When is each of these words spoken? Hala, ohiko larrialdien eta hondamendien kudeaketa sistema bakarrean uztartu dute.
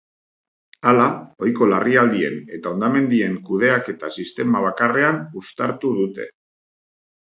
Hala, 0.91 1.03
ohiko 1.47 1.67
larrialdien 1.73 2.41
eta 2.59 2.73
hondamendien 2.73 3.37
kudeaketa 3.53 4.13
sistema 4.19 4.67
bakarrean 4.69 5.25
uztartu 5.45 5.97
dute. 6.05 6.33